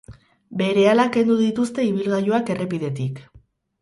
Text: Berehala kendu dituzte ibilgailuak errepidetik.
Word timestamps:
Berehala 0.61 1.05
kendu 1.17 1.37
dituzte 1.41 1.85
ibilgailuak 1.91 2.51
errepidetik. 2.55 3.21